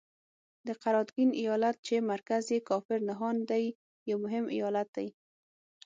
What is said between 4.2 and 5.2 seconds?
مهم ایالت دی.